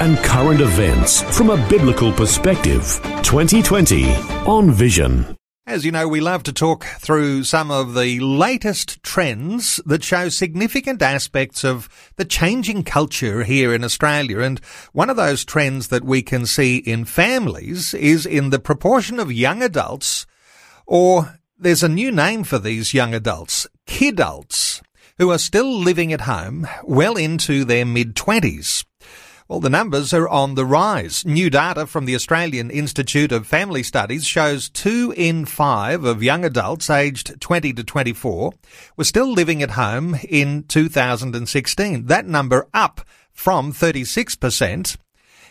and 0.00 0.18
current 0.18 0.60
events 0.60 1.22
from 1.36 1.50
a 1.50 1.68
biblical 1.68 2.12
perspective. 2.12 3.00
2020 3.22 4.12
on 4.46 4.70
Vision. 4.70 5.36
As 5.66 5.84
you 5.86 5.92
know, 5.92 6.06
we 6.06 6.20
love 6.20 6.42
to 6.42 6.52
talk 6.52 6.84
through 6.84 7.44
some 7.44 7.70
of 7.70 7.94
the 7.94 8.20
latest 8.20 9.02
trends 9.02 9.80
that 9.86 10.04
show 10.04 10.28
significant 10.28 11.00
aspects 11.00 11.64
of 11.64 11.88
the 12.16 12.26
changing 12.26 12.82
culture 12.82 13.44
here 13.44 13.72
in 13.72 13.82
Australia. 13.82 14.40
And 14.40 14.60
one 14.92 15.08
of 15.08 15.16
those 15.16 15.42
trends 15.42 15.88
that 15.88 16.04
we 16.04 16.20
can 16.20 16.44
see 16.44 16.76
in 16.76 17.06
families 17.06 17.94
is 17.94 18.26
in 18.26 18.50
the 18.50 18.58
proportion 18.58 19.18
of 19.18 19.32
young 19.32 19.62
adults, 19.62 20.26
or 20.86 21.38
there's 21.58 21.82
a 21.82 21.88
new 21.88 22.12
name 22.12 22.44
for 22.44 22.58
these 22.58 22.92
young 22.92 23.14
adults, 23.14 23.66
kidults 23.86 24.82
who 25.16 25.30
are 25.30 25.38
still 25.38 25.78
living 25.78 26.12
at 26.12 26.22
home 26.22 26.66
well 26.82 27.16
into 27.16 27.64
their 27.64 27.86
mid 27.86 28.14
20s. 28.14 28.84
Well, 29.46 29.60
the 29.60 29.68
numbers 29.68 30.14
are 30.14 30.26
on 30.26 30.54
the 30.54 30.64
rise. 30.64 31.22
New 31.26 31.50
data 31.50 31.86
from 31.86 32.06
the 32.06 32.14
Australian 32.14 32.70
Institute 32.70 33.30
of 33.30 33.46
Family 33.46 33.82
Studies 33.82 34.24
shows 34.24 34.70
two 34.70 35.12
in 35.18 35.44
five 35.44 36.02
of 36.04 36.22
young 36.22 36.46
adults 36.46 36.88
aged 36.88 37.38
20 37.42 37.74
to 37.74 37.84
24 37.84 38.54
were 38.96 39.04
still 39.04 39.30
living 39.30 39.62
at 39.62 39.72
home 39.72 40.16
in 40.26 40.62
2016. 40.62 42.06
That 42.06 42.26
number 42.26 42.66
up 42.72 43.02
from 43.32 43.70
36% 43.70 44.96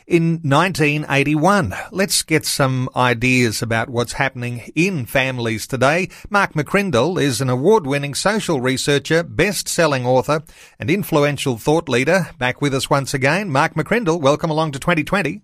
in 0.07 0.39
1981. 0.43 1.73
Let's 1.91 2.23
get 2.23 2.45
some 2.45 2.89
ideas 2.95 3.61
about 3.61 3.89
what's 3.89 4.13
happening 4.13 4.71
in 4.75 5.05
families 5.05 5.67
today. 5.67 6.09
Mark 6.29 6.53
McCrindle 6.53 7.21
is 7.21 7.41
an 7.41 7.49
award-winning 7.49 8.13
social 8.13 8.61
researcher, 8.61 9.23
best-selling 9.23 10.05
author, 10.05 10.41
and 10.79 10.89
influential 10.89 11.57
thought 11.57 11.89
leader. 11.89 12.27
Back 12.37 12.61
with 12.61 12.73
us 12.73 12.89
once 12.89 13.13
again. 13.13 13.49
Mark 13.49 13.75
McCrindle, 13.75 14.21
welcome 14.21 14.49
along 14.49 14.71
to 14.73 14.79
2020. 14.79 15.41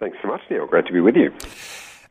Thanks 0.00 0.18
so 0.22 0.28
much, 0.28 0.40
Neil. 0.50 0.66
Great 0.66 0.86
to 0.86 0.92
be 0.92 1.00
with 1.00 1.16
you. 1.16 1.32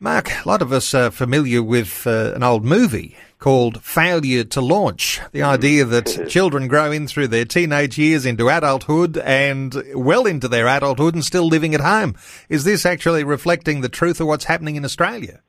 Mark, 0.03 0.31
a 0.43 0.49
lot 0.49 0.63
of 0.63 0.73
us 0.73 0.95
are 0.95 1.11
familiar 1.11 1.61
with 1.61 2.07
uh, 2.07 2.33
an 2.33 2.41
old 2.41 2.65
movie 2.65 3.15
called 3.37 3.83
Failure 3.83 4.43
to 4.45 4.59
Launch. 4.59 5.21
The 5.31 5.43
idea 5.43 5.85
that 5.85 6.27
children 6.27 6.67
grow 6.67 6.91
in 6.91 7.05
through 7.05 7.27
their 7.27 7.45
teenage 7.45 7.99
years 7.99 8.25
into 8.25 8.49
adulthood 8.49 9.19
and 9.19 9.75
well 9.93 10.25
into 10.25 10.47
their 10.47 10.65
adulthood 10.65 11.13
and 11.13 11.23
still 11.23 11.47
living 11.47 11.75
at 11.75 11.81
home. 11.81 12.15
Is 12.49 12.63
this 12.63 12.83
actually 12.83 13.23
reflecting 13.23 13.81
the 13.81 13.89
truth 13.89 14.19
of 14.19 14.25
what's 14.25 14.45
happening 14.45 14.75
in 14.75 14.85
Australia? 14.85 15.39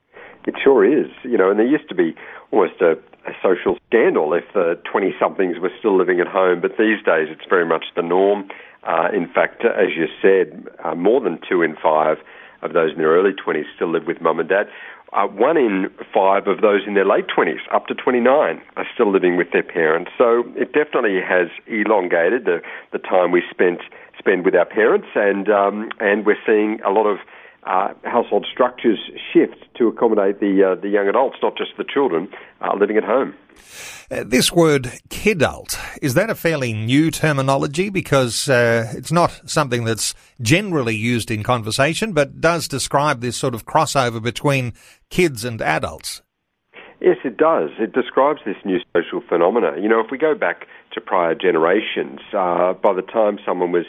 It 0.47 0.57
sure 0.63 0.85
is. 0.85 1.11
You 1.25 1.39
know, 1.39 1.49
and 1.51 1.59
there 1.59 1.67
used 1.67 1.89
to 1.89 1.95
be 1.95 2.15
almost 2.51 2.79
a, 2.83 2.99
a 3.27 3.33
social 3.43 3.79
scandal 3.89 4.35
if 4.35 4.45
the 4.53 4.79
20 4.93 5.15
somethings 5.19 5.59
were 5.61 5.73
still 5.79 5.97
living 5.97 6.21
at 6.21 6.27
home, 6.27 6.61
but 6.61 6.73
these 6.73 7.03
days 7.07 7.29
it's 7.31 7.49
very 7.49 7.65
much 7.65 7.87
the 7.97 8.03
norm. 8.03 8.51
Uh, 8.83 9.09
in 9.15 9.33
fact, 9.33 9.65
as 9.65 9.97
you 9.97 10.09
said, 10.21 10.69
uh, 10.85 10.95
more 10.95 11.23
than 11.23 11.39
two 11.49 11.63
in 11.63 11.75
five 11.83 12.19
of 12.63 12.73
those 12.73 12.93
in 12.93 12.99
their 12.99 13.11
early 13.11 13.33
20s 13.33 13.65
still 13.75 13.91
live 13.91 14.07
with 14.07 14.21
mum 14.21 14.41
and 14.41 14.49
dad. 14.49 14.69
Uh, 15.13 15.27
one 15.27 15.59
in 15.59 15.91
five 16.13 16.47
of 16.47 16.63
those 16.63 16.83
in 16.87 16.95
their 16.95 17.05
late 17.05 17.27
20s, 17.29 17.61
up 17.71 17.87
to 17.87 17.95
29, 17.95 18.63
are 18.77 18.87
still 18.95 19.13
living 19.13 19.37
with 19.37 19.53
their 19.53 19.63
parents. 19.63 20.11
So 20.17 20.45
it 20.57 20.73
definitely 20.73 21.21
has 21.21 21.49
elongated 21.67 22.47
the, 22.47 22.63
the 22.93 22.99
time 22.99 23.31
we 23.31 23.43
spent 23.51 23.81
spend 24.19 24.45
with 24.45 24.55
our 24.55 24.65
parents, 24.65 25.09
and 25.15 25.51
um, 25.51 25.91
and 26.01 26.25
we're 26.25 26.41
seeing 26.47 26.81
a 26.87 26.91
lot 26.91 27.07
of 27.07 27.19
uh, 27.65 27.95
household 28.05 28.47
structures 28.51 28.99
shift 29.33 29.65
to 29.79 29.89
accommodate 29.89 30.41
the 30.41 30.73
uh, 30.73 30.81
the 30.81 30.89
young 30.89 31.09
adults, 31.09 31.37
not 31.43 31.57
just 31.57 31.71
the 31.79 31.85
children, 31.85 32.29
uh, 32.61 32.75
living 32.79 32.97
at 32.97 33.05
home. 33.05 33.35
Uh, 34.11 34.25
this 34.27 34.53
word 34.53 34.85
kidult, 35.09 35.79
is 36.03 36.15
that 36.15 36.29
a 36.29 36.35
fairly 36.35 36.73
new 36.73 37.11
terminology? 37.11 37.89
Because 37.89 38.49
uh, 38.49 38.93
it's 38.97 39.13
not 39.13 39.41
something 39.47 39.85
that's 39.85 40.15
generally 40.41 40.97
used 40.97 41.31
in 41.31 41.43
conversation, 41.43 42.13
but 42.13 42.41
does 42.41 42.69
describe 42.69 43.21
this 43.21 43.37
sort 43.37 43.55
of 43.55 43.65
crossover 43.65 44.23
between 44.23 44.75
kids 45.09 45.45
and 45.45 45.63
adults. 45.63 46.23
Yes, 47.01 47.17
it 47.25 47.37
does. 47.37 47.71
It 47.81 47.93
describes 47.93 48.41
this 48.47 48.57
new 48.65 48.79
social 48.95 49.23
phenomena. 49.29 49.73
You 49.81 49.89
know, 49.89 49.99
if 50.01 50.11
we 50.13 50.19
go 50.19 50.37
back 50.37 50.67
to 50.93 51.01
prior 51.01 51.35
generations, 51.35 52.21
uh, 52.33 52.75
by 52.75 52.93
the 52.93 53.03
time 53.03 53.39
someone 53.45 53.73
was 53.73 53.87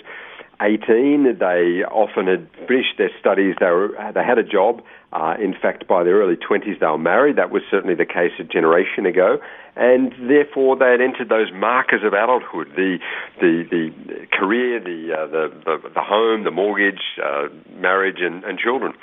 18, 0.61 1.37
they 1.39 1.83
often 1.89 2.27
had 2.27 2.47
finished 2.67 2.97
their 2.97 3.09
studies, 3.19 3.55
they, 3.59 3.65
were, 3.65 3.89
they 4.13 4.23
had 4.23 4.37
a 4.37 4.43
job. 4.43 4.81
Uh, 5.11 5.35
in 5.39 5.53
fact, 5.53 5.87
by 5.87 6.03
their 6.03 6.15
early 6.15 6.35
20s, 6.35 6.79
they 6.79 6.85
were 6.85 6.97
married. 6.97 7.35
That 7.35 7.51
was 7.51 7.61
certainly 7.69 7.95
the 7.95 8.05
case 8.05 8.31
a 8.39 8.43
generation 8.43 9.05
ago. 9.05 9.37
And 9.75 10.13
therefore, 10.29 10.75
they 10.75 10.91
had 10.91 11.01
entered 11.01 11.29
those 11.29 11.51
markers 11.53 12.01
of 12.03 12.13
adulthood 12.13 12.73
the, 12.75 12.97
the, 13.39 13.63
the 13.69 14.27
career, 14.31 14.79
the, 14.79 15.13
uh, 15.13 15.27
the, 15.27 15.53
the, 15.65 15.89
the, 15.93 16.01
home, 16.01 16.43
the 16.43 16.51
mortgage, 16.51 17.01
uh, 17.23 17.49
marriage, 17.75 18.21
and, 18.21 18.43
and 18.43 18.57
children 18.57 18.93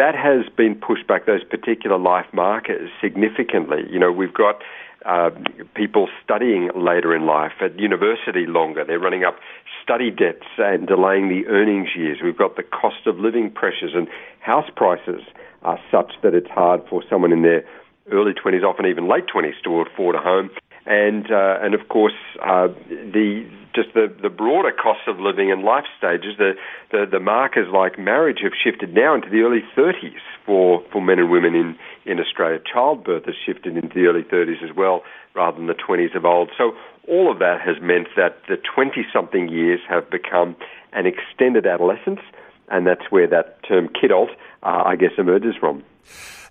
that 0.00 0.14
has 0.14 0.48
been 0.56 0.74
pushed 0.74 1.06
back 1.06 1.26
those 1.26 1.44
particular 1.44 1.98
life 1.98 2.24
markers 2.32 2.88
significantly. 3.02 3.84
You 3.90 3.98
know, 3.98 4.10
we've 4.10 4.32
got 4.32 4.62
uh, 5.04 5.28
people 5.74 6.08
studying 6.24 6.70
later 6.74 7.14
in 7.14 7.26
life 7.26 7.52
at 7.60 7.78
university 7.78 8.46
longer. 8.46 8.82
They're 8.82 8.98
running 8.98 9.24
up 9.24 9.36
study 9.84 10.10
debts 10.10 10.46
and 10.56 10.86
delaying 10.86 11.28
the 11.28 11.46
earnings 11.48 11.90
years. 11.94 12.18
We've 12.24 12.36
got 12.36 12.56
the 12.56 12.62
cost 12.62 13.06
of 13.06 13.18
living 13.18 13.50
pressures 13.50 13.92
and 13.94 14.08
house 14.40 14.70
prices 14.74 15.20
are 15.62 15.78
such 15.90 16.12
that 16.22 16.32
it's 16.32 16.48
hard 16.48 16.80
for 16.88 17.02
someone 17.10 17.30
in 17.30 17.42
their 17.42 17.62
early 18.10 18.32
20s, 18.32 18.64
often 18.64 18.86
even 18.86 19.06
late 19.06 19.24
20s, 19.26 19.62
to 19.64 19.82
afford 19.82 20.14
a 20.14 20.20
home. 20.20 20.48
And 20.90 21.30
uh, 21.30 21.62
and 21.62 21.72
of 21.74 21.88
course 21.88 22.18
uh, 22.42 22.66
the 22.88 23.46
just 23.74 23.94
the, 23.94 24.12
the 24.22 24.28
broader 24.28 24.72
cost 24.72 25.06
of 25.06 25.20
living 25.20 25.52
and 25.52 25.62
life 25.62 25.84
stages, 25.96 26.36
the, 26.38 26.52
the, 26.90 27.06
the 27.10 27.20
markers 27.20 27.68
like 27.72 27.98
marriage 27.98 28.38
have 28.42 28.52
shifted 28.52 28.94
now 28.94 29.14
into 29.14 29.30
the 29.30 29.42
early 29.42 29.62
30s 29.76 30.18
for, 30.44 30.82
for 30.92 31.00
men 31.00 31.18
and 31.18 31.30
women 31.30 31.54
in, 31.54 31.76
in 32.04 32.18
Australia. 32.18 32.58
Childbirth 32.72 33.26
has 33.26 33.34
shifted 33.46 33.76
into 33.76 33.94
the 33.94 34.06
early 34.06 34.22
30s 34.22 34.62
as 34.68 34.74
well, 34.76 35.02
rather 35.34 35.56
than 35.56 35.66
the 35.66 35.74
20s 35.74 36.16
of 36.16 36.24
old. 36.24 36.50
So 36.58 36.72
all 37.08 37.30
of 37.30 37.38
that 37.38 37.60
has 37.60 37.76
meant 37.80 38.08
that 38.16 38.38
the 38.48 38.56
20 38.56 39.06
something 39.12 39.48
years 39.48 39.80
have 39.88 40.10
become 40.10 40.56
an 40.92 41.06
extended 41.06 41.66
adolescence, 41.66 42.20
and 42.68 42.86
that's 42.86 43.10
where 43.10 43.28
that 43.28 43.62
term 43.68 43.88
kidult, 43.88 44.30
uh, 44.62 44.82
I 44.84 44.96
guess, 44.96 45.12
emerges 45.18 45.54
from. 45.58 45.84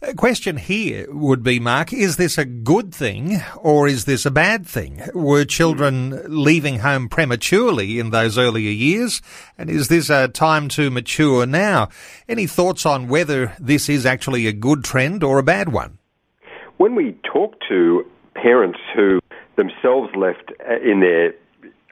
A 0.02 0.14
question 0.14 0.56
here 0.56 1.08
would 1.10 1.44
be, 1.44 1.60
Mark, 1.60 1.92
is 1.92 2.16
this 2.16 2.38
a 2.38 2.46
good 2.46 2.96
thing 2.96 3.42
or 3.58 3.86
is 3.86 4.06
this 4.06 4.26
a 4.26 4.32
bad 4.32 4.66
thing? 4.66 5.02
Were 5.14 5.44
children 5.44 6.22
leaving 6.26 6.80
home 6.80 7.10
prematurely 7.10 8.00
in 8.00 8.10
those 8.10 8.38
earlier 8.38 8.72
years? 8.72 9.22
And 9.58 9.70
is 9.70 9.90
this 9.90 10.10
a 10.10 10.30
time 10.30 10.70
to 10.70 10.90
mature 10.90 11.46
now? 11.46 11.90
Any 12.30 12.48
thoughts 12.48 12.86
on 12.86 13.10
whether 13.10 13.54
this 13.60 13.90
is 13.90 14.06
actually 14.06 14.48
a 14.48 14.54
good 14.54 14.86
trend 14.86 15.22
or 15.22 15.38
a 15.38 15.44
bad 15.44 15.74
one? 15.74 15.98
When 16.78 16.96
we 16.96 17.18
talk 17.24 17.56
to 17.68 18.10
parents 18.36 18.80
who 18.96 19.20
themselves 19.58 20.16
left 20.16 20.54
in 20.82 21.02
their 21.02 21.34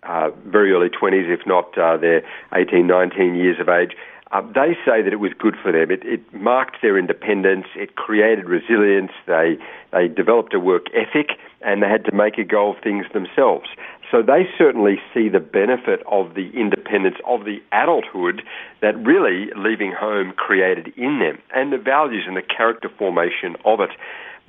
uh, 0.04 0.30
very 0.46 0.72
early 0.72 0.90
20s, 0.90 1.30
if 1.30 1.46
not 1.46 1.78
uh, 1.78 1.98
their 1.98 2.24
18, 2.56 2.88
19 2.88 3.36
years 3.36 3.60
of 3.60 3.68
age, 3.68 3.92
uh, 4.32 4.42
they 4.42 4.76
say 4.86 5.02
that 5.02 5.14
it 5.14 5.20
was 5.20 5.32
good 5.38 5.56
for 5.62 5.72
them. 5.72 5.90
It, 5.92 6.04
it, 6.04 6.22
marked 6.34 6.78
their 6.82 6.98
independence. 6.98 7.66
It 7.76 7.96
created 7.96 8.46
resilience. 8.46 9.12
They 9.26 9.58
they 9.92 10.08
developed 10.08 10.54
a 10.54 10.60
work 10.60 10.88
ethic, 10.94 11.32
and 11.62 11.82
they 11.82 11.88
had 11.88 12.06
to 12.06 12.14
make 12.14 12.38
a 12.38 12.44
go 12.44 12.74
of 12.74 12.84
things 12.84 13.06
themselves. 13.14 13.68
So 14.12 14.22
they 14.22 14.48
certainly 14.58 15.00
see 15.14 15.30
the 15.30 15.40
benefit 15.40 16.02
of 16.08 16.36
the 16.36 16.50
independence 16.54 17.18
of 17.26 17.46
the 17.46 17.62
adulthood 17.72 18.42
that 18.82 18.96
really 19.06 19.50
leaving 19.56 19.94
home 19.98 20.34
created 20.36 20.94
in 20.98 21.20
them, 21.20 21.40
and 21.54 21.72
the 21.72 21.78
values 21.78 22.24
and 22.28 22.38
the 22.38 22.42
character 22.42 22.90
formation 22.98 23.56
of 23.66 23.80
it. 23.80 23.92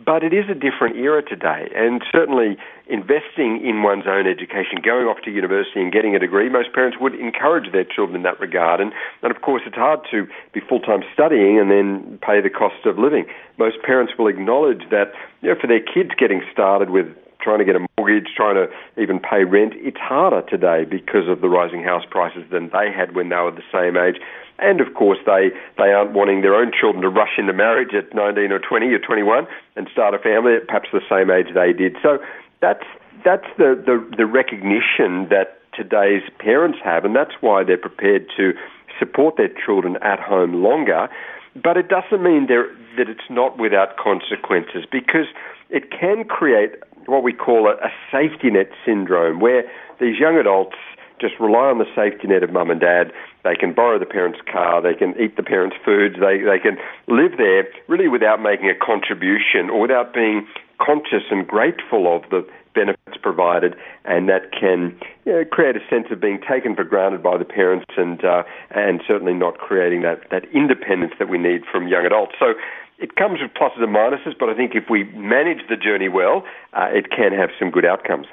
But 0.05 0.23
it 0.23 0.33
is 0.33 0.45
a 0.49 0.55
different 0.55 0.97
era 0.97 1.23
today, 1.23 1.69
and 1.75 2.03
certainly 2.13 2.57
investing 2.87 3.67
in 3.67 3.83
one's 3.83 4.07
own 4.07 4.29
education, 4.29 4.79
going 4.83 5.07
off 5.07 5.19
to 5.25 5.31
university 5.31 5.81
and 5.81 5.93
getting 5.93 6.15
a 6.15 6.21
degree, 6.21 6.49
most 6.49 6.73
parents 6.73 6.99
would 7.01 7.15
encourage 7.17 7.73
their 7.73 7.85
children 7.85 8.15
in 8.15 8.23
that 8.23 8.39
regard. 8.39 8.81
And, 8.81 8.93
and 9.23 9.35
of 9.35 9.43
course, 9.43 9.63
it's 9.67 9.75
hard 9.75 10.01
to 10.13 10.29
be 10.55 10.61
full 10.61 10.81
time 10.81 11.03
studying 11.13 11.59
and 11.59 11.69
then 11.71 12.19
pay 12.23 12.41
the 12.41 12.49
cost 12.51 12.87
of 12.87 12.97
living. 12.97 13.27
Most 13.59 13.83
parents 13.83 14.13
will 14.17 14.29
acknowledge 14.29 14.83
that 14.91 15.13
you 15.43 15.49
know, 15.51 15.57
for 15.61 15.67
their 15.67 15.83
kids 15.83 16.11
getting 16.17 16.43
started 16.53 16.91
with 16.91 17.07
trying 17.41 17.59
to 17.59 17.65
get 17.65 17.75
a 17.75 17.88
mortgage, 18.09 18.33
trying 18.35 18.57
to 18.57 18.69
even 19.01 19.21
pay 19.21 19.45
rent. 19.45 19.75
It's 19.77 19.99
harder 19.99 20.43
today 20.43 20.85
because 20.85 21.29
of 21.29 21.41
the 21.41 21.49
rising 21.49 21.83
house 21.83 22.05
prices 22.11 22.45
than 22.51 22.71
they 22.71 22.91
had 22.95 23.15
when 23.15 23.29
they 23.29 23.37
were 23.37 23.51
the 23.51 23.63
same 23.73 23.97
age. 23.97 24.21
And 24.59 24.81
of 24.81 24.95
course, 24.95 25.19
they, 25.25 25.51
they 25.77 25.93
aren't 25.93 26.13
wanting 26.13 26.41
their 26.41 26.55
own 26.55 26.73
children 26.79 27.03
to 27.03 27.09
rush 27.09 27.39
into 27.39 27.53
marriage 27.53 27.95
at 27.95 28.15
19 28.15 28.51
or 28.51 28.59
20 28.59 28.87
or 28.87 28.99
21 28.99 29.47
and 29.77 29.89
start 29.93 30.15
a 30.15 30.19
family 30.19 30.55
at 30.55 30.67
perhaps 30.67 30.89
the 30.93 31.01
same 31.09 31.31
age 31.31 31.55
they 31.55 31.73
did. 31.73 31.97
So 32.03 32.19
that's, 32.61 32.85
that's 33.25 33.47
the, 33.57 33.79
the, 33.79 34.03
the 34.17 34.27
recognition 34.27 35.29
that 35.31 35.61
today's 35.75 36.23
parents 36.39 36.79
have, 36.83 37.05
and 37.05 37.15
that's 37.15 37.35
why 37.41 37.63
they're 37.63 37.79
prepared 37.79 38.27
to 38.37 38.53
support 38.99 39.37
their 39.37 39.51
children 39.65 39.97
at 40.03 40.19
home 40.19 40.55
longer. 40.55 41.09
But 41.55 41.77
it 41.77 41.89
doesn't 41.89 42.23
mean 42.23 42.49
that 42.99 43.09
it's 43.09 43.31
not 43.31 43.59
without 43.59 43.97
consequences 43.97 44.85
because 44.91 45.27
it 45.71 45.91
can 45.91 46.25
create 46.25 46.73
what 47.07 47.23
we 47.23 47.33
call 47.33 47.69
a, 47.69 47.75
a 47.81 47.91
safety 48.13 48.51
net 48.51 48.69
syndrome 48.85 49.41
where 49.41 49.65
these 50.01 50.19
young 50.19 50.37
adults 50.37 50.77
just 51.21 51.35
rely 51.41 51.71
on 51.71 51.79
the 51.79 51.89
safety 51.97 52.29
net 52.29 52.43
of 52.43 52.53
mum 52.53 52.71
and 52.71 52.81
dad. 52.81 53.13
They 53.43 53.57
can 53.57 53.73
borrow 53.73 53.99
the 53.99 54.07
parents' 54.07 54.39
car, 54.51 54.83
they 54.83 54.95
can 54.95 55.15
eat 55.19 55.37
the 55.37 55.43
parents' 55.43 55.77
foods, 55.85 56.17
they, 56.21 56.39
they 56.39 56.59
can 56.59 56.79
live 57.09 57.39
there 57.39 57.67
really 57.89 58.09
without 58.09 58.41
making 58.41 58.71
a 58.71 58.75
contribution 58.75 59.71
or 59.71 59.81
without 59.81 60.15
being 60.15 60.47
conscious 60.79 61.25
and 61.31 61.47
grateful 61.47 62.15
of 62.15 62.29
the 62.31 62.47
benefits 62.75 63.17
provided, 63.23 63.75
and 64.05 64.29
that 64.29 64.53
can 64.53 64.99
you 65.27 65.33
know, 65.33 65.45
create 65.45 65.77
a 65.77 65.81
sense 65.91 66.07
of 66.11 66.21
being 66.21 66.41
taken 66.41 66.77
for 66.77 66.85
granted 66.85 67.23
by 67.23 67.37
the 67.37 67.45
parents, 67.45 67.87
and 67.97 68.25
uh, 68.25 68.43
and 68.71 69.03
certainly 69.07 69.35
not 69.35 69.59
creating 69.59 70.03
that 70.03 70.31
that 70.31 70.45
independence 70.55 71.13
that 71.19 71.29
we 71.29 71.39
need 71.39 71.63
from 71.71 71.89
young 71.89 72.07
adults. 72.07 72.33
So. 72.39 72.55
It 73.01 73.15
comes 73.15 73.39
with 73.41 73.53
pluses 73.55 73.81
and 73.81 73.95
minuses, 73.95 74.37
but 74.37 74.49
I 74.49 74.57
think 74.57 74.75
if 74.75 74.91
we 74.91 75.05
manage 75.05 75.59
the 75.69 75.77
journey 75.77 76.09
well, 76.09 76.43
uh, 76.73 76.89
it 76.91 77.11
can 77.11 77.31
have 77.33 77.51
some 77.57 77.71
good 77.71 77.85
outcomes. 77.85 78.27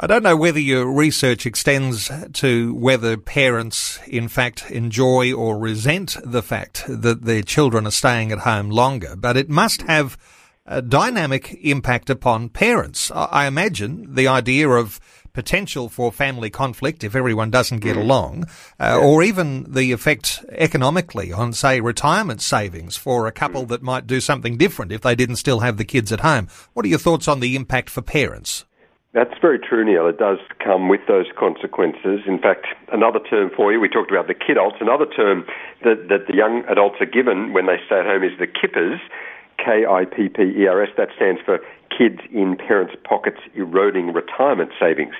I 0.00 0.06
don't 0.06 0.22
know 0.22 0.34
whether 0.34 0.58
your 0.58 0.90
research 0.90 1.44
extends 1.44 2.10
to 2.32 2.74
whether 2.74 3.18
parents, 3.18 4.00
in 4.08 4.28
fact, 4.28 4.70
enjoy 4.70 5.34
or 5.34 5.58
resent 5.58 6.16
the 6.24 6.42
fact 6.42 6.84
that 6.88 7.26
their 7.26 7.42
children 7.42 7.86
are 7.86 7.90
staying 7.90 8.32
at 8.32 8.38
home 8.38 8.70
longer, 8.70 9.14
but 9.14 9.36
it 9.36 9.50
must 9.50 9.82
have 9.82 10.16
a 10.66 10.80
dynamic 10.80 11.58
impact 11.62 12.08
upon 12.10 12.48
parents. 12.48 13.10
I 13.14 13.46
imagine 13.46 14.14
the 14.14 14.28
idea 14.28 14.68
of 14.68 15.00
potential 15.32 15.88
for 15.88 16.12
family 16.12 16.50
conflict 16.50 17.02
if 17.02 17.16
everyone 17.16 17.50
doesn't 17.50 17.80
get 17.80 17.96
mm. 17.96 18.00
along, 18.02 18.44
uh, 18.78 19.00
or 19.02 19.22
even 19.22 19.72
the 19.72 19.92
effect 19.92 20.44
economically 20.50 21.32
on, 21.32 21.52
say, 21.52 21.80
retirement 21.80 22.42
savings 22.42 22.96
for 22.96 23.26
a 23.26 23.32
couple 23.32 23.64
mm. 23.64 23.68
that 23.68 23.82
might 23.82 24.06
do 24.06 24.20
something 24.20 24.56
different 24.56 24.92
if 24.92 25.00
they 25.00 25.14
didn't 25.14 25.36
still 25.36 25.60
have 25.60 25.78
the 25.78 25.84
kids 25.84 26.12
at 26.12 26.20
home. 26.20 26.48
What 26.74 26.84
are 26.84 26.88
your 26.88 26.98
thoughts 26.98 27.28
on 27.28 27.40
the 27.40 27.56
impact 27.56 27.90
for 27.90 28.02
parents? 28.02 28.64
That's 29.14 29.34
very 29.42 29.58
true, 29.58 29.84
Neil. 29.84 30.06
It 30.06 30.18
does 30.18 30.38
come 30.64 30.88
with 30.88 31.00
those 31.06 31.26
consequences. 31.38 32.20
In 32.26 32.38
fact, 32.38 32.66
another 32.92 33.20
term 33.20 33.50
for 33.54 33.70
you, 33.70 33.78
we 33.78 33.88
talked 33.88 34.10
about 34.10 34.26
the 34.26 34.34
kidults. 34.34 34.80
Another 34.80 35.04
term 35.04 35.44
that, 35.84 36.08
that 36.08 36.28
the 36.28 36.34
young 36.34 36.64
adults 36.66 36.96
are 37.00 37.06
given 37.06 37.52
when 37.52 37.66
they 37.66 37.76
stay 37.84 37.98
at 38.00 38.06
home 38.06 38.22
is 38.22 38.32
the 38.38 38.46
kippers. 38.46 39.00
K 39.64 39.86
I 39.88 40.04
P 40.04 40.28
P 40.28 40.42
E 40.42 40.66
R 40.66 40.82
S. 40.82 40.90
That 40.96 41.08
stands 41.16 41.40
for 41.44 41.58
Kids 41.96 42.20
in 42.32 42.56
Parents' 42.56 42.94
Pockets 43.04 43.40
Eroding 43.54 44.12
Retirement 44.12 44.70
Savings. 44.80 45.14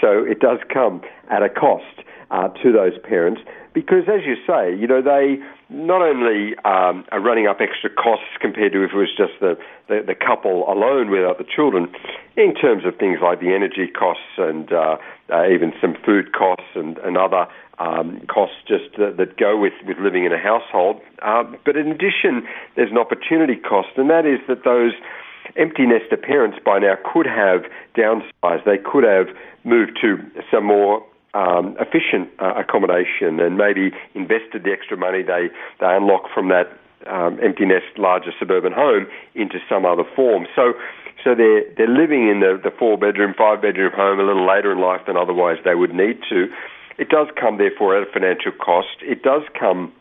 So 0.00 0.22
it 0.22 0.40
does 0.40 0.58
come 0.72 1.00
at 1.30 1.42
a 1.42 1.48
cost 1.48 2.02
uh, 2.30 2.48
to 2.62 2.72
those 2.72 2.98
parents 3.02 3.40
because, 3.72 4.04
as 4.08 4.20
you 4.26 4.36
say, 4.46 4.74
you 4.76 4.86
know 4.86 5.02
they 5.02 5.38
not 5.70 6.00
only 6.00 6.56
um, 6.64 7.04
are 7.12 7.20
running 7.20 7.46
up 7.46 7.60
extra 7.60 7.90
costs 7.90 8.32
compared 8.40 8.72
to 8.72 8.84
if 8.84 8.92
it 8.92 8.96
was 8.96 9.12
just 9.16 9.32
the, 9.40 9.56
the, 9.88 10.02
the 10.06 10.14
couple 10.14 10.64
alone 10.70 11.10
without 11.10 11.36
the 11.38 11.44
children, 11.44 11.88
in 12.36 12.54
terms 12.54 12.84
of 12.86 12.96
things 12.96 13.18
like 13.22 13.40
the 13.40 13.52
energy 13.54 13.86
costs 13.86 14.38
and 14.38 14.72
uh, 14.72 14.96
uh, 15.30 15.48
even 15.48 15.72
some 15.80 15.94
food 16.04 16.32
costs 16.32 16.72
and, 16.74 16.96
and 16.98 17.18
other 17.18 17.46
um, 17.78 18.20
costs 18.28 18.56
just 18.66 18.96
that 18.96 19.36
go 19.36 19.58
with, 19.58 19.74
with 19.86 19.98
living 19.98 20.24
in 20.24 20.32
a 20.32 20.38
household. 20.38 21.00
Uh, 21.22 21.44
but 21.64 21.76
in 21.76 21.88
addition, 21.88 22.46
there's 22.74 22.90
an 22.90 22.98
opportunity 22.98 23.56
cost, 23.56 23.88
and 23.96 24.08
that 24.10 24.24
is 24.24 24.40
that 24.48 24.64
those 24.64 24.92
empty 25.56 25.86
nester 25.86 26.16
parents 26.16 26.58
by 26.64 26.78
now 26.78 26.94
could 27.12 27.26
have 27.26 27.62
downsized. 27.96 28.64
They 28.64 28.78
could 28.78 29.04
have 29.04 29.28
moved 29.64 29.98
to 30.00 30.18
some 30.50 30.64
more 30.64 31.04
um, 31.34 31.76
efficient 31.78 32.30
uh, 32.38 32.54
accommodation 32.56 33.40
and 33.40 33.56
maybe 33.56 33.92
invested 34.14 34.64
the 34.64 34.72
extra 34.72 34.96
money 34.96 35.22
they, 35.22 35.48
they 35.80 35.86
unlock 35.86 36.24
from 36.32 36.48
that 36.48 36.72
um, 37.06 37.38
empty 37.42 37.64
nest 37.64 37.96
larger 37.96 38.32
suburban 38.38 38.72
home 38.72 39.06
into 39.34 39.58
some 39.68 39.84
other 39.84 40.04
form. 40.16 40.46
So 40.56 40.72
so 41.24 41.34
they're 41.34 41.64
they're 41.76 41.88
living 41.88 42.28
in 42.28 42.40
the, 42.40 42.60
the 42.62 42.70
four 42.70 42.96
bedroom, 42.96 43.34
five 43.36 43.60
bedroom 43.60 43.92
home 43.94 44.20
a 44.20 44.24
little 44.24 44.46
later 44.46 44.72
in 44.72 44.80
life 44.80 45.02
than 45.06 45.16
otherwise 45.16 45.58
they 45.64 45.74
would 45.74 45.94
need 45.94 46.20
to. 46.30 46.46
It 46.98 47.08
does 47.08 47.28
come, 47.38 47.58
therefore, 47.58 47.96
at 47.96 48.08
a 48.08 48.12
financial 48.12 48.52
cost. 48.52 49.02
It 49.02 49.22
does 49.22 49.42
come 49.58 49.92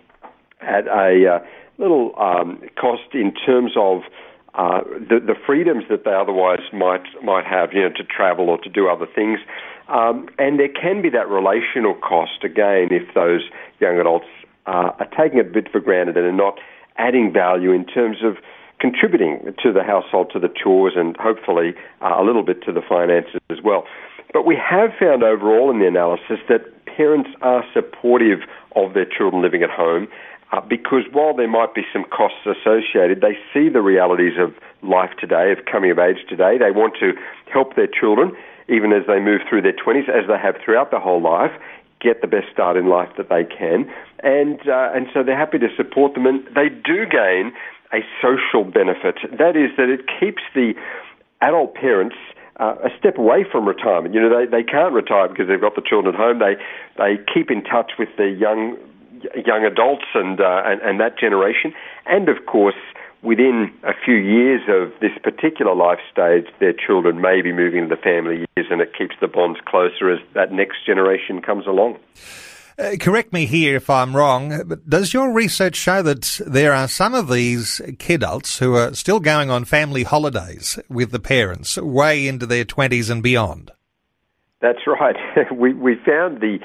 at 0.62 0.88
a 0.88 1.38
uh, 1.38 1.46
little 1.78 2.14
um, 2.20 2.62
cost 2.80 3.14
in 3.14 3.34
terms 3.34 3.74
of 3.78 4.02
uh, 4.56 4.82
the, 4.82 5.20
the 5.20 5.36
freedoms 5.46 5.84
that 5.90 6.04
they 6.04 6.14
otherwise 6.14 6.62
might 6.74 7.06
might 7.24 7.46
have, 7.46 7.74
you 7.74 7.82
know, 7.82 7.90
to 7.90 8.04
travel 8.04 8.50
or 8.50 8.58
to 8.60 8.70
do 8.70 8.88
other 8.88 9.06
things. 9.06 9.40
Um, 9.88 10.28
and 10.38 10.60
there 10.60 10.70
can 10.70 11.02
be 11.02 11.10
that 11.10 11.30
relational 11.30 11.96
cost 11.96 12.44
again 12.44 12.90
if 12.92 13.14
those 13.14 13.42
young 13.80 14.00
adults 14.00 14.28
uh, 14.66 14.92
are 15.00 15.10
taking 15.18 15.40
it 15.40 15.48
a 15.48 15.50
bit 15.50 15.72
for 15.72 15.80
granted 15.80 16.18
and 16.18 16.26
are 16.26 16.32
not 16.32 16.60
adding 16.98 17.32
value 17.32 17.72
in 17.72 17.86
terms 17.86 18.18
of 18.24 18.38
contributing 18.80 19.56
to 19.64 19.72
the 19.72 19.84
household, 19.84 20.30
to 20.34 20.40
the 20.40 20.50
chores, 20.50 20.94
and 20.96 21.16
hopefully 21.18 21.74
uh, 22.02 22.16
a 22.20 22.24
little 22.24 22.44
bit 22.44 22.62
to 22.64 22.72
the 22.72 22.82
finances 22.82 23.40
as 23.50 23.58
well. 23.64 23.86
But 24.34 24.46
we 24.46 24.56
have 24.58 24.92
found 25.00 25.24
overall 25.24 25.72
in 25.72 25.80
the 25.80 25.88
analysis 25.88 26.40
that 26.50 26.62
parents 26.86 27.30
are 27.42 27.64
supportive 27.74 28.40
of 28.76 28.94
their 28.94 29.06
children 29.06 29.42
living 29.42 29.64
at 29.64 29.70
home 29.70 30.08
uh, 30.52 30.62
because 30.62 31.04
while 31.12 31.36
there 31.36 31.48
might 31.48 31.74
be 31.76 31.82
some 31.92 32.06
costs 32.06 32.46
associated, 32.46 33.22
they 33.22 33.38
see 33.54 33.70
the 33.70 33.82
realities 33.82 34.34
of 34.40 34.54
life 34.82 35.12
today, 35.20 35.52
of 35.52 35.66
coming 35.70 35.92
of 35.92 36.00
age 36.00 36.18
today. 36.30 36.58
They 36.58 36.72
want 36.72 36.94
to 37.00 37.14
help 37.52 37.76
their 37.76 37.88
children, 37.88 38.32
even 38.70 38.92
as 38.94 39.06
they 39.08 39.20
move 39.20 39.42
through 39.48 39.62
their 39.62 39.74
20s, 39.74 40.10
as 40.10 40.28
they 40.28 40.38
have 40.38 40.56
throughout 40.64 40.92
their 40.92 41.00
whole 41.00 41.22
life, 41.22 41.52
get 42.00 42.22
the 42.22 42.28
best 42.28 42.48
start 42.52 42.78
in 42.78 42.88
life 42.88 43.10
that 43.18 43.30
they 43.30 43.44
can. 43.44 43.90
And, 44.24 44.60
uh, 44.68 44.92
and 44.94 45.08
so 45.14 45.24
they're 45.24 45.38
happy 45.38 45.60
to 45.60 45.70
support 45.76 46.14
them, 46.14 46.26
and 46.26 46.46
they 46.56 46.70
do 46.70 47.06
gain 47.06 47.54
a 47.94 48.00
social 48.22 48.64
benefit. 48.64 49.18
That 49.38 49.56
is, 49.56 49.72
that 49.78 49.90
it 49.90 50.02
keeps 50.20 50.44
the 50.54 50.74
adult 51.42 51.76
parents 51.76 52.16
uh, 52.60 52.76
a 52.84 52.90
step 52.98 53.18
away 53.18 53.46
from 53.50 53.68
retirement. 53.68 54.14
You 54.14 54.22
know, 54.22 54.34
they, 54.34 54.46
they 54.46 54.64
can't 54.64 54.94
retire 54.94 55.28
because 55.28 55.48
they've 55.48 55.62
got 55.62 55.76
the 55.76 55.82
children 55.82 56.16
at 56.16 56.20
home. 56.20 56.40
They 56.40 56.56
they 56.98 57.22
keep 57.32 57.52
in 57.52 57.64
touch 57.64 57.94
with 58.00 58.10
the 58.18 58.30
young 58.30 58.78
young 59.46 59.64
adults 59.64 60.06
and 60.16 60.42
uh, 60.42 60.64
and, 60.66 60.82
and 60.82 61.00
that 61.00 61.20
generation, 61.20 61.74
and 62.06 62.30
of 62.30 62.46
course. 62.46 62.76
Within 63.24 63.74
a 63.84 63.94
few 64.06 64.16
years 64.16 64.62
of 64.70 64.92
this 65.02 65.12
particular 65.24 65.74
life 65.74 66.00
stage, 66.12 66.46
their 66.60 66.74
children 66.74 67.20
may 67.20 67.42
be 67.42 67.52
moving 67.52 67.84
into 67.84 67.96
the 67.96 68.02
family 68.02 68.46
years, 68.56 68.68
and 68.70 68.80
it 68.80 68.92
keeps 68.96 69.16
the 69.20 69.28
bonds 69.28 69.60
closer 69.66 70.12
as 70.12 70.20
that 70.34 70.52
next 70.52 70.86
generation 70.86 71.42
comes 71.42 71.66
along. 71.66 71.98
Uh, 72.80 72.92
correct 73.00 73.34
me 73.34 73.48
here 73.48 73.76
if 73.76 73.90
I'm 73.90 74.16
wrong, 74.16 74.62
but 74.68 74.88
does 74.88 75.12
your 75.12 75.34
research 75.34 75.76
show 75.76 76.04
that 76.04 76.40
there 76.46 76.74
are 76.74 76.88
some 76.88 77.16
of 77.16 77.28
these 77.28 77.82
kidults 77.98 78.60
who 78.60 78.76
are 78.76 78.94
still 78.94 79.20
going 79.20 79.50
on 79.50 79.66
family 79.66 80.04
holidays 80.04 80.78
with 80.88 81.10
the 81.10 81.20
parents 81.20 81.76
way 81.78 82.28
into 82.28 82.46
their 82.46 82.66
20s 82.66 83.10
and 83.10 83.24
beyond? 83.24 83.72
That's 84.62 84.86
right. 84.86 85.16
we, 85.52 85.74
we 85.74 85.96
found 85.96 86.40
the, 86.40 86.60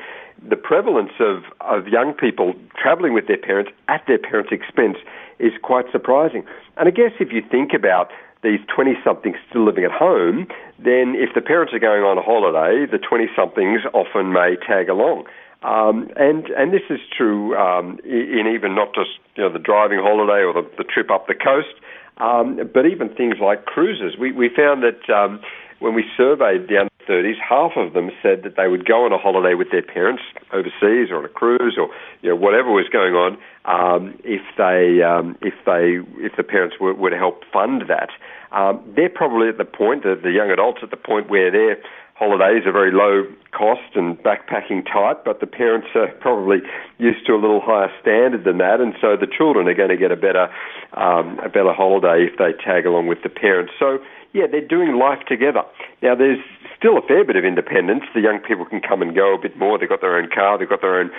the 0.47 0.57
prevalence 0.57 1.13
of, 1.19 1.45
of 1.63 1.89
young 1.89 2.13
people 2.13 2.53
travelling 2.77 3.15
with 3.15 3.27
their 3.27 3.39
parents 3.39 3.71
at 3.89 4.03
their 4.07 4.19
parents' 4.19 4.53
expense 4.53 4.99
is 5.43 5.53
quite 5.63 5.85
surprising. 5.91 6.45
And 6.79 6.89
I 6.89 6.93
guess 6.93 7.13
if 7.21 7.33
you 7.33 7.43
think 7.51 7.73
about 7.75 8.11
these 8.43 8.61
20 8.75 8.95
somethings 9.05 9.37
still 9.51 9.65
living 9.65 9.85
at 9.85 9.93
home, 9.93 10.47
then 10.79 11.15
if 11.19 11.35
the 11.35 11.43
parents 11.43 11.75
are 11.75 11.79
going 11.79 12.03
on 12.03 12.17
a 12.17 12.23
holiday, 12.23 12.87
the 12.91 12.99
20 12.99 13.27
somethings 13.37 13.83
often 13.93 14.33
may 14.33 14.57
tag 14.67 14.89
along. 14.89 15.27
Um, 15.63 16.11
and 16.17 16.47
and 16.59 16.73
this 16.73 16.83
is 16.91 16.99
true 17.17 17.57
um, 17.57 18.01
in 18.03 18.51
even 18.53 18.75
not 18.75 18.95
just 18.95 19.11
you 19.37 19.45
know 19.45 19.53
the 19.53 19.61
driving 19.61 20.01
holiday 20.03 20.43
or 20.43 20.53
the, 20.53 20.69
the 20.77 20.83
trip 20.83 21.09
up 21.09 21.29
the 21.29 21.39
coast, 21.39 21.79
um, 22.19 22.59
but 22.75 22.85
even 22.85 23.15
things 23.15 23.37
like 23.41 23.65
cruises. 23.65 24.19
We 24.19 24.33
we 24.33 24.51
found 24.51 24.83
that 24.83 25.07
um, 25.09 25.41
when 25.79 25.95
we 25.95 26.03
surveyed 26.17 26.67
the 26.67 26.91
30s, 27.09 27.39
half 27.39 27.73
of 27.77 27.93
them 27.93 28.11
said 28.23 28.43
that 28.45 28.57
they 28.57 28.69
would 28.69 28.87
go 28.87 29.05
on 29.05 29.13
a 29.13 29.19
holiday 29.19 29.55
with 29.55 29.71
their 29.71 29.83
parents 29.83 30.23
overseas 30.53 31.11
or 31.11 31.19
on 31.19 31.25
a 31.25 31.29
cruise 31.29 31.77
or 31.79 31.89
you 32.23 32.31
know 32.31 32.37
whatever 32.37 32.71
was 32.71 32.89
going 32.93 33.15
on 33.15 33.39
um, 33.65 34.19
if 34.25 34.43
they 34.57 35.03
um, 35.03 35.37
if 35.43 35.55
they 35.67 36.01
if 36.25 36.33
the 36.37 36.43
parents 36.43 36.77
were, 36.81 37.11
to 37.11 37.17
help 37.17 37.43
fund 37.53 37.85
that. 37.89 38.11
Um, 38.53 38.83
they're 38.95 39.09
probably 39.09 39.49
at 39.49 39.57
the 39.57 39.65
point, 39.65 40.03
the, 40.03 40.19
the 40.21 40.31
young 40.31 40.51
adults 40.51 40.81
at 40.83 40.91
the 40.91 40.97
point 40.97 41.31
where 41.31 41.51
they're 41.51 41.79
holidays 42.23 42.63
are 42.67 42.73
very 42.73 42.93
low 42.93 43.27
cost 43.51 43.97
and 43.97 44.17
backpacking 44.19 44.85
type, 44.87 45.25
but 45.25 45.41
the 45.41 45.47
parents 45.47 45.89
are 45.95 46.09
probably 46.21 46.59
used 46.99 47.27
to 47.27 47.33
a 47.33 47.41
little 47.41 47.61
higher 47.61 47.91
standard 48.01 48.45
than 48.45 48.59
that, 48.59 48.81
and 48.81 48.95
so 49.01 49.17
the 49.17 49.27
children 49.27 49.67
are 49.67 49.75
going 49.75 49.91
to 49.91 49.97
get 49.97 50.13
a 50.13 50.17
better 50.17 50.47
um, 50.95 51.39
a 51.41 51.49
better 51.49 51.73
holiday 51.73 52.29
if 52.31 52.39
they 52.39 52.53
tag 52.63 52.87
along 52.87 53.09
with 53.09 53.19
the 53.23 53.29
parents. 53.29 53.73
So 53.79 53.99
yeah, 54.33 54.47
they're 54.47 54.67
doing 54.67 54.95
life 54.97 55.27
together. 55.27 55.63
Now 56.03 56.15
there's 56.15 56.39
still 56.83 56.99
a 56.99 57.07
fair 57.07 57.25
bit 57.25 57.37
of 57.37 57.45
independence. 57.45 58.03
The 58.13 58.21
young 58.21 58.41
people 58.41 58.67
can 58.67 58.81
come 58.81 59.03
and 59.03 59.15
go 59.15 59.35
a 59.35 59.39
bit 59.39 59.57
more. 59.57 59.79
They've 59.79 59.89
got 59.89 60.01
their 60.01 60.19
own 60.19 60.29
car. 60.35 60.59
They've 60.59 60.69
got 60.69 60.81
their 60.81 60.99
own 60.99 61.11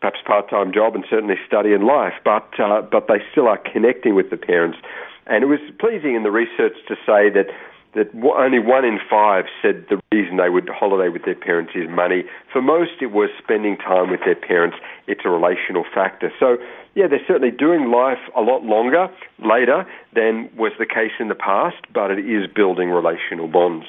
perhaps 0.00 0.20
part-time 0.24 0.72
job 0.72 0.94
and 0.94 1.04
certainly 1.10 1.34
study 1.46 1.72
in 1.72 1.84
life, 1.84 2.12
but 2.24 2.46
uh, 2.60 2.82
but 2.82 3.08
they 3.08 3.18
still 3.32 3.48
are 3.48 3.58
connecting 3.58 4.14
with 4.14 4.30
the 4.30 4.36
parents. 4.36 4.78
And 5.26 5.42
it 5.42 5.46
was 5.46 5.58
pleasing 5.80 6.14
in 6.14 6.22
the 6.22 6.30
research 6.30 6.76
to 6.86 6.94
say 7.02 7.28
that 7.34 7.50
that 7.94 8.14
only 8.14 8.60
one 8.60 8.84
in 8.84 9.00
five 9.10 9.46
said 9.60 9.86
the 9.90 9.98
reason 10.16 10.36
they 10.36 10.50
would 10.50 10.68
holiday 10.68 11.08
with 11.08 11.24
their 11.24 11.34
parents 11.34 11.72
is 11.74 11.88
money. 11.88 12.24
For 12.52 12.62
most, 12.62 13.02
it 13.02 13.12
was 13.12 13.30
spending 13.42 13.76
time 13.76 14.10
with 14.10 14.20
their 14.24 14.34
parents. 14.34 14.76
It's 15.06 15.22
a 15.24 15.30
relational 15.30 15.84
factor. 15.94 16.32
So, 16.40 16.56
yeah, 16.94 17.06
they're 17.08 17.26
certainly 17.26 17.50
doing 17.50 17.90
life 17.90 18.22
a 18.34 18.40
lot 18.40 18.62
longer 18.64 19.08
later 19.38 19.86
than 20.14 20.50
was 20.56 20.72
the 20.78 20.86
case 20.86 21.12
in 21.20 21.28
the 21.28 21.34
past, 21.34 21.76
but 21.92 22.10
it 22.10 22.20
is 22.20 22.46
building 22.54 22.90
relational 22.90 23.48
bonds. 23.48 23.86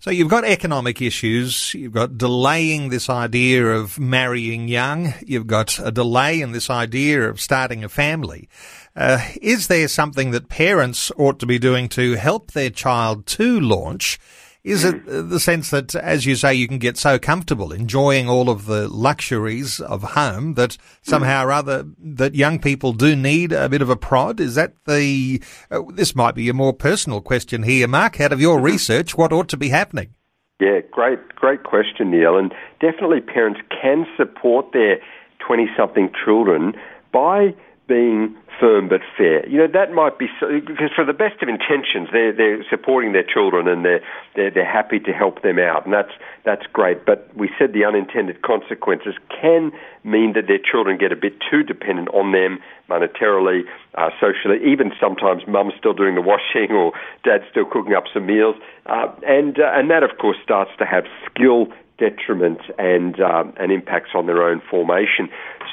So 0.00 0.10
you've 0.10 0.28
got 0.28 0.44
economic 0.44 1.00
issues, 1.00 1.72
you've 1.74 1.94
got 1.94 2.18
delaying 2.18 2.90
this 2.90 3.08
idea 3.08 3.66
of 3.66 3.98
marrying 3.98 4.68
young, 4.68 5.14
you've 5.24 5.46
got 5.46 5.78
a 5.78 5.90
delay 5.90 6.42
in 6.42 6.52
this 6.52 6.68
idea 6.68 7.28
of 7.28 7.40
starting 7.40 7.82
a 7.82 7.88
family. 7.88 8.48
Uh, 8.94 9.26
is 9.40 9.68
there 9.68 9.88
something 9.88 10.30
that 10.32 10.48
parents 10.48 11.10
ought 11.16 11.38
to 11.40 11.46
be 11.46 11.58
doing 11.58 11.88
to 11.88 12.12
help 12.14 12.52
their 12.52 12.70
child 12.70 13.26
to 13.26 13.58
launch? 13.58 14.18
Is 14.66 14.82
it 14.82 15.06
the 15.06 15.38
sense 15.38 15.70
that, 15.70 15.94
as 15.94 16.26
you 16.26 16.34
say, 16.34 16.52
you 16.52 16.66
can 16.66 16.78
get 16.78 16.96
so 16.96 17.20
comfortable 17.20 17.70
enjoying 17.70 18.28
all 18.28 18.50
of 18.50 18.66
the 18.66 18.88
luxuries 18.88 19.78
of 19.78 20.02
home 20.02 20.54
that 20.54 20.76
somehow 21.02 21.46
or 21.46 21.52
other 21.52 21.84
that 21.98 22.34
young 22.34 22.58
people 22.58 22.92
do 22.92 23.14
need 23.14 23.52
a 23.52 23.68
bit 23.68 23.80
of 23.80 23.90
a 23.90 23.96
prod? 23.96 24.40
Is 24.40 24.56
that 24.56 24.74
the? 24.84 25.40
Uh, 25.70 25.82
this 25.94 26.16
might 26.16 26.34
be 26.34 26.48
a 26.48 26.52
more 26.52 26.72
personal 26.72 27.20
question 27.20 27.62
here, 27.62 27.86
Mark. 27.86 28.20
Out 28.20 28.32
of 28.32 28.40
your 28.40 28.58
research, 28.58 29.16
what 29.16 29.32
ought 29.32 29.48
to 29.50 29.56
be 29.56 29.68
happening? 29.68 30.14
Yeah, 30.58 30.80
great, 30.90 31.20
great 31.36 31.62
question, 31.62 32.10
Neil. 32.10 32.36
And 32.36 32.52
definitely, 32.80 33.20
parents 33.20 33.60
can 33.70 34.04
support 34.16 34.72
their 34.72 34.98
twenty-something 35.46 36.10
children 36.24 36.74
by 37.12 37.54
being 37.88 38.36
firm 38.58 38.88
but 38.88 39.00
fair. 39.16 39.46
You 39.48 39.58
know, 39.58 39.66
that 39.68 39.92
might 39.92 40.18
be 40.18 40.26
so, 40.40 40.48
because 40.60 40.90
for 40.94 41.04
the 41.04 41.12
best 41.12 41.42
of 41.42 41.48
intentions, 41.48 42.08
they're 42.12 42.32
they're 42.32 42.64
supporting 42.68 43.12
their 43.12 43.22
children 43.22 43.68
and 43.68 43.84
they're 43.84 44.00
they're 44.34 44.50
they're 44.50 44.70
happy 44.70 44.98
to 45.00 45.12
help 45.12 45.42
them 45.42 45.58
out, 45.58 45.84
and 45.84 45.92
that's 45.92 46.12
that's 46.44 46.66
great. 46.72 47.04
But 47.04 47.30
we 47.36 47.50
said 47.58 47.72
the 47.72 47.84
unintended 47.84 48.42
consequences 48.42 49.14
can 49.28 49.72
mean 50.04 50.32
that 50.34 50.46
their 50.46 50.58
children 50.58 50.98
get 50.98 51.12
a 51.12 51.16
bit 51.16 51.34
too 51.50 51.62
dependent 51.62 52.08
on 52.08 52.32
them 52.32 52.58
monetarily, 52.88 53.62
uh, 53.94 54.10
socially. 54.20 54.58
Even 54.64 54.92
sometimes 55.00 55.42
mum's 55.46 55.74
still 55.78 55.94
doing 55.94 56.14
the 56.14 56.22
washing 56.22 56.74
or 56.74 56.92
dad's 57.24 57.44
still 57.50 57.64
cooking 57.64 57.94
up 57.94 58.04
some 58.12 58.26
meals, 58.26 58.56
uh, 58.86 59.08
and 59.26 59.60
uh, 59.60 59.70
and 59.74 59.90
that 59.90 60.02
of 60.02 60.18
course 60.18 60.36
starts 60.42 60.70
to 60.78 60.84
have 60.84 61.04
skill 61.30 61.68
detriment 61.98 62.60
and 62.78 63.20
um, 63.20 63.52
and 63.58 63.72
impacts 63.72 64.10
on 64.14 64.26
their 64.26 64.42
own 64.42 64.60
formation. 64.70 65.28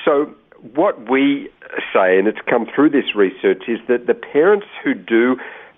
So 0.05 0.33
what 0.73 1.09
we 1.09 1.49
say, 1.93 2.17
and 2.17 2.27
it's 2.27 2.39
come 2.49 2.65
through 2.73 2.89
this 2.91 3.15
research, 3.15 3.63
is 3.67 3.79
that 3.87 4.07
the 4.07 4.13
parents 4.13 4.65
who 4.83 4.93
do 4.93 5.37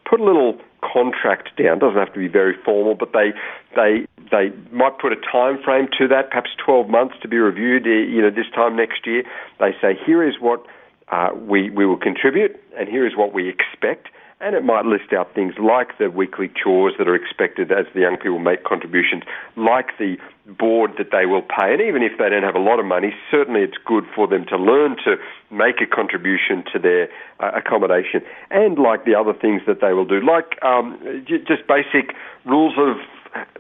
put 0.10 0.20
a 0.20 0.24
little 0.24 0.58
contract 0.82 1.50
down 1.58 1.80
doesn't 1.80 1.98
have 1.98 2.14
to 2.14 2.20
be 2.20 2.28
very 2.28 2.56
formal, 2.64 2.96
but 2.96 3.12
they 3.12 3.34
they 3.76 4.06
they 4.32 4.52
might 4.72 4.98
put 5.00 5.12
a 5.12 5.16
time 5.16 5.62
frame 5.64 5.88
to 5.98 6.08
that, 6.08 6.30
perhaps 6.30 6.50
12 6.64 6.90
months 6.90 7.16
to 7.22 7.28
be 7.28 7.38
reviewed. 7.38 7.86
Eh, 7.86 8.10
you 8.12 8.22
know, 8.22 8.30
this 8.30 8.50
time 8.54 8.76
next 8.76 9.06
year, 9.06 9.24
they 9.60 9.72
say 9.82 9.98
here 10.06 10.28
is 10.28 10.36
what 10.40 10.66
uh, 11.12 11.30
we 11.36 11.70
we 11.70 11.86
will 11.86 11.98
contribute, 11.98 12.56
and 12.78 12.88
here 12.88 13.06
is 13.06 13.16
what 13.16 13.34
we 13.34 13.50
expect 13.50 14.08
and 14.42 14.56
it 14.56 14.64
might 14.64 14.86
list 14.86 15.14
out 15.14 15.34
things 15.34 15.54
like 15.58 15.98
the 15.98 16.10
weekly 16.10 16.52
chores 16.62 16.94
that 16.98 17.08
are 17.08 17.16
expected 17.16 17.72
as 17.72 17.86
the 17.94 18.02
young 18.02 18.18
people 18.18 18.40
make 18.40 18.64
contributions, 18.64 19.24
like 19.56 19.98
the 19.98 20.18
board 20.60 20.92
that 20.98 21.10
they 21.12 21.26
will 21.26 21.42
pay. 21.42 21.74
And 21.74 21.82
even 21.82 22.04
if 22.04 22.18
they 22.20 22.30
don't 22.30 22.44
have 22.44 22.56
a 22.56 22.60
lot 22.60 22.80
of 22.80 22.86
money, 22.86 23.14
certainly 23.32 23.62
it's 23.62 23.78
good 23.86 24.04
for 24.14 24.28
them 24.28 24.46
to 24.50 24.58
learn 24.58 24.98
to 25.06 25.16
make 25.50 25.80
a 25.82 25.88
contribution 25.88 26.64
to 26.74 26.80
their 26.80 27.08
uh, 27.40 27.52
accommodation. 27.56 28.22
And 28.52 28.78
like 28.78 29.06
the 29.06 29.16
other 29.16 29.34
things 29.34 29.62
that 29.68 29.80
they 29.80 29.94
will 29.94 30.06
do, 30.06 30.20
like 30.20 30.62
um, 30.64 31.00
j- 31.26 31.40
just 31.48 31.66
basic 31.68 32.14
rules 32.46 32.76
of 32.78 32.98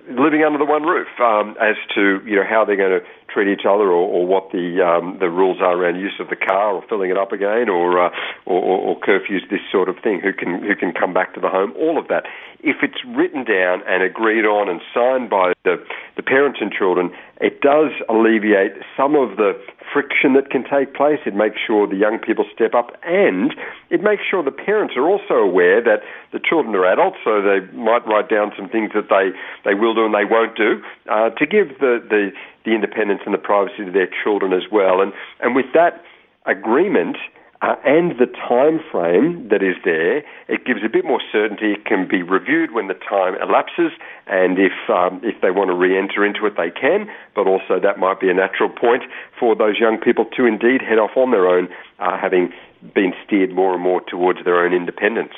living 0.09 0.43
under 0.43 0.57
the 0.57 0.65
one 0.65 0.83
roof 0.83 1.07
um, 1.19 1.55
as 1.59 1.75
to 1.95 2.21
you 2.25 2.35
know 2.35 2.45
how 2.47 2.63
they're 2.63 2.77
going 2.77 2.99
to 2.99 3.05
treat 3.27 3.51
each 3.51 3.65
other 3.65 3.89
or, 3.89 4.05
or 4.07 4.25
what 4.25 4.51
the 4.51 4.79
um, 4.79 5.17
the 5.19 5.29
rules 5.29 5.57
are 5.61 5.75
around 5.75 5.99
use 5.99 6.15
of 6.19 6.29
the 6.29 6.35
car 6.35 6.75
or 6.75 6.83
filling 6.87 7.09
it 7.09 7.17
up 7.17 7.31
again 7.31 7.67
or, 7.69 8.05
uh, 8.05 8.09
or, 8.45 8.61
or 8.61 8.77
or 8.79 8.99
curfews 8.99 9.49
this 9.49 9.61
sort 9.71 9.89
of 9.89 9.97
thing. 10.03 10.21
Who 10.21 10.31
can 10.31 10.61
who 10.61 10.75
can 10.75 10.93
come 10.93 11.13
back 11.13 11.33
to 11.33 11.41
the 11.41 11.49
home? 11.49 11.73
All 11.77 11.97
of 11.97 12.07
that. 12.07 12.25
If 12.61 12.77
it's 12.81 13.03
written 13.15 13.43
down 13.43 13.81
and 13.87 14.03
agreed 14.03 14.45
on 14.45 14.69
and 14.69 14.81
signed 14.93 15.29
by 15.29 15.54
the 15.65 15.75
the 16.15 16.23
parents 16.23 16.59
and 16.61 16.71
children 16.71 17.11
it 17.41 17.59
does 17.59 17.91
alleviate 18.07 18.71
some 18.95 19.15
of 19.15 19.35
the 19.35 19.51
friction 19.91 20.33
that 20.33 20.49
can 20.49 20.63
take 20.63 20.95
place. 20.95 21.19
It 21.25 21.35
makes 21.35 21.57
sure 21.59 21.85
the 21.85 21.97
young 21.99 22.17
people 22.17 22.45
step 22.53 22.73
up, 22.73 22.95
and 23.03 23.53
it 23.89 24.01
makes 24.01 24.23
sure 24.23 24.41
the 24.41 24.55
parents 24.55 24.95
are 24.95 25.03
also 25.03 25.35
aware 25.35 25.83
that 25.83 25.99
the 26.31 26.39
children 26.39 26.73
are 26.75 26.85
adults, 26.85 27.17
so 27.23 27.41
they 27.41 27.59
might 27.75 28.07
write 28.07 28.29
down 28.29 28.51
some 28.55 28.69
things 28.69 28.91
that 28.95 29.09
they, 29.09 29.35
they 29.67 29.75
will 29.75 29.93
do 29.93 30.05
and 30.05 30.15
they 30.15 30.25
won't 30.25 30.55
do 30.55 30.81
uh, 31.11 31.29
to 31.31 31.45
give 31.45 31.79
the, 31.79 31.99
the, 32.07 32.31
the 32.63 32.71
independence 32.71 33.21
and 33.25 33.33
the 33.33 33.39
privacy 33.39 33.83
to 33.85 33.91
their 33.91 34.09
children 34.23 34.53
as 34.53 34.71
well. 34.71 35.01
And, 35.01 35.11
and 35.41 35.55
with 35.55 35.67
that 35.73 36.03
agreement, 36.45 37.17
uh, 37.61 37.75
and 37.85 38.11
the 38.19 38.27
time 38.27 38.79
frame 38.91 39.47
that 39.49 39.63
is 39.63 39.75
there, 39.83 40.17
it 40.47 40.65
gives 40.65 40.81
a 40.83 40.89
bit 40.89 41.05
more 41.05 41.21
certainty. 41.31 41.71
It 41.71 41.85
can 41.85 42.07
be 42.07 42.21
reviewed 42.21 42.71
when 42.71 42.87
the 42.87 42.93
time 42.93 43.35
elapses, 43.41 43.91
and 44.27 44.59
if 44.59 44.89
um, 44.89 45.21
if 45.23 45.39
they 45.41 45.51
want 45.51 45.69
to 45.69 45.75
re-enter 45.75 46.25
into 46.25 46.45
it, 46.45 46.57
they 46.57 46.71
can. 46.71 47.09
But 47.33 47.47
also, 47.47 47.79
that 47.79 47.97
might 47.97 48.19
be 48.19 48.29
a 48.29 48.33
natural 48.33 48.69
point 48.69 49.03
for 49.39 49.55
those 49.55 49.79
young 49.79 49.97
people 49.97 50.25
to 50.37 50.45
indeed 50.45 50.81
head 50.81 50.99
off 50.99 51.15
on 51.15 51.31
their 51.31 51.47
own, 51.47 51.69
uh, 51.99 52.17
having 52.17 52.51
been 52.93 53.13
steered 53.25 53.53
more 53.53 53.73
and 53.73 53.81
more 53.81 54.01
towards 54.01 54.43
their 54.43 54.63
own 54.63 54.73
independence. 54.73 55.33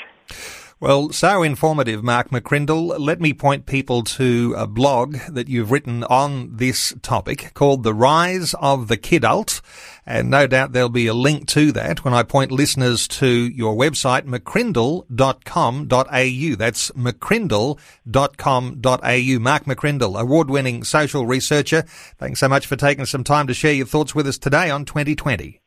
Well, 0.80 1.10
so 1.10 1.42
informative, 1.42 2.04
Mark 2.04 2.30
McCrindle. 2.30 3.00
Let 3.00 3.20
me 3.20 3.34
point 3.34 3.66
people 3.66 4.04
to 4.04 4.54
a 4.56 4.68
blog 4.68 5.18
that 5.28 5.50
you've 5.50 5.72
written 5.72 6.04
on 6.04 6.58
this 6.58 6.94
topic 7.02 7.52
called 7.56 7.82
The 7.82 7.96
Rise 7.96 8.54
of 8.62 8.88
the 8.88 8.96
Kidult. 8.96 9.62
And 10.06 10.30
no 10.30 10.46
doubt 10.46 10.74
there'll 10.74 10.90
be 10.90 11.08
a 11.08 11.16
link 11.16 11.48
to 11.48 11.72
that 11.72 12.06
when 12.06 12.14
I 12.14 12.22
point 12.22 12.52
listeners 12.52 13.08
to 13.08 13.28
your 13.28 13.76
website, 13.76 14.28
mccrindle.com.au. 14.28 16.56
That's 16.56 16.92
mccrindle.com.au. 16.92 19.40
Mark 19.40 19.66
McCrindle, 19.66 20.22
award-winning 20.22 20.84
social 20.84 21.26
researcher. 21.26 21.82
Thanks 22.20 22.40
so 22.40 22.48
much 22.48 22.68
for 22.68 22.76
taking 22.76 23.06
some 23.06 23.24
time 23.24 23.48
to 23.48 23.56
share 23.56 23.74
your 23.74 23.88
thoughts 23.88 24.14
with 24.14 24.28
us 24.28 24.38
today 24.38 24.70
on 24.70 24.86
2020. 24.86 25.60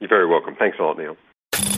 You're 0.00 0.08
very 0.08 0.26
welcome. 0.26 0.56
Thanks 0.58 0.76
a 0.80 0.82
lot, 0.82 0.98
Neil. 0.98 1.16